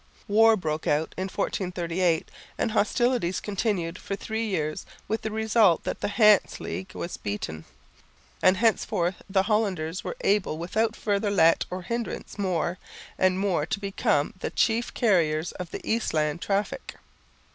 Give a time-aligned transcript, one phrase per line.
[0.27, 6.01] War broke out in 1438 and hostilities continued for three years with the result that
[6.01, 7.65] the Hanse League was beaten,
[8.41, 12.79] and henceforth the Hollanders were able without further let or hindrance more
[13.19, 16.95] and more to become the chief carriers of the "Eastland" traffic.